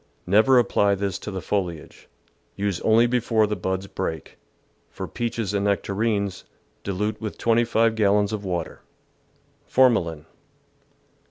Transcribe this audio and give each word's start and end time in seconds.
Never 0.25 0.57
apply 0.57 0.95
this 0.95 1.19
to 1.19 1.29
the 1.29 1.43
foliage. 1.43 2.09
Use 2.55 2.81
only 2.81 3.05
before 3.05 3.45
the 3.45 3.55
buds 3.55 3.85
break. 3.85 4.39
For 4.89 5.07
peaches 5.07 5.53
and 5.53 5.65
nec 5.65 5.83
tarines, 5.83 6.43
dilute 6.83 7.21
with 7.21 7.37
25 7.37 7.93
gallons 7.93 8.33
of 8.33 8.43
water. 8.43 8.81
Formalin. 9.67 10.25